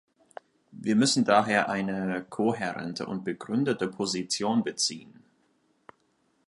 Wir 0.71 0.95
müssen 0.95 1.25
daher 1.25 1.69
eine 1.69 2.25
kohärente 2.27 3.05
und 3.05 3.23
begründete 3.23 3.87
Position 3.87 4.63
beziehen. 4.63 5.21